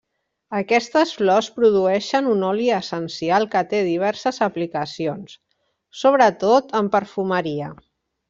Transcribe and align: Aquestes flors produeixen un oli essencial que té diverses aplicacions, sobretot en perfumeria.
Aquestes 0.59 1.09
flors 1.17 1.49
produeixen 1.57 2.29
un 2.31 2.41
oli 2.47 2.69
essencial 2.77 3.45
que 3.53 3.61
té 3.73 3.83
diverses 3.89 4.41
aplicacions, 4.47 5.37
sobretot 6.05 6.75
en 6.81 6.91
perfumeria. 6.99 7.69